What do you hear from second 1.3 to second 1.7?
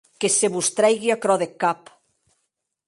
deth